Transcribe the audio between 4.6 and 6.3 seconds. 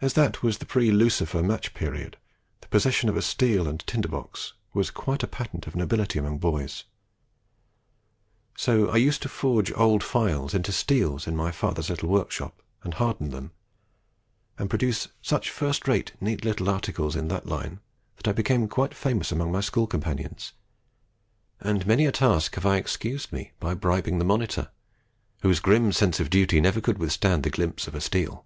was quite a patent of nobility